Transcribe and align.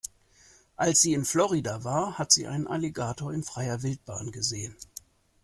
Als 0.77 1.01
sie 1.03 1.13
in 1.13 1.25
Florida 1.25 1.83
war, 1.83 2.17
hat 2.17 2.31
sie 2.31 2.47
einen 2.47 2.65
Alligator 2.65 3.31
in 3.31 3.43
freier 3.43 3.83
Wildbahn 3.83 4.31
gesehen. 4.31 4.75